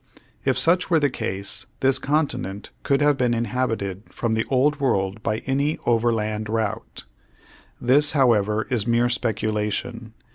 [0.43, 5.21] If such were the case this continent could have been inhabited from the old world
[5.21, 7.03] by an overland route.
[7.79, 10.15] This, however, is mere speculation.